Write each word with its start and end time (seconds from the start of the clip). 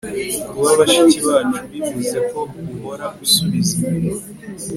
kuba 0.51 0.69
bashiki 0.79 1.17
bacu 1.27 1.59
bivuze 1.71 2.17
ko 2.29 2.39
uhora 2.73 3.05
usubiza 3.23 3.73
inyuma 3.89 4.23